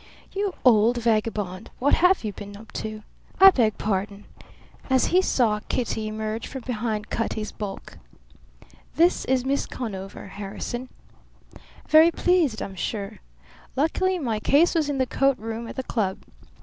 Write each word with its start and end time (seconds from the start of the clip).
"You 0.31 0.55
old 0.65 0.97
vagabond, 0.97 1.69
what 1.77 1.93
have 1.93 2.23
you 2.23 2.33
been 2.33 2.57
up 2.57 2.71
to? 2.71 3.03
I 3.39 3.51
beg 3.51 3.77
pardon!" 3.77 4.25
as 4.89 5.05
he 5.13 5.21
saw 5.21 5.59
Kitty 5.69 6.07
emerge 6.07 6.47
from 6.47 6.61
behind 6.65 7.11
Cutty's 7.11 7.51
bulk. 7.51 7.99
"This 8.95 9.25
is 9.25 9.45
Miss 9.45 9.67
Conover, 9.67 10.25
Harrison." 10.25 10.89
"Very 11.87 12.09
pleased, 12.09 12.63
I'm 12.63 12.73
sure. 12.73 13.19
Luckily 13.75 14.17
my 14.17 14.39
case 14.39 14.73
was 14.73 14.89
in 14.89 14.97
the 14.97 15.05
coat 15.05 15.37
room 15.37 15.67
at 15.67 15.75
the 15.75 15.83
club. 15.83 16.17